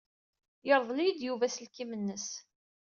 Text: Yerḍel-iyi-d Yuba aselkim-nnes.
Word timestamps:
Yerḍel-iyi-d 0.67 1.19
Yuba 1.25 1.45
aselkim-nnes. 1.47 2.27